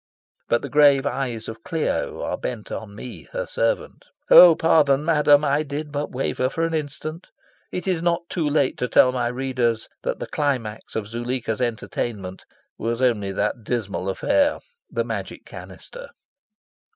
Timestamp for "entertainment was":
11.61-12.99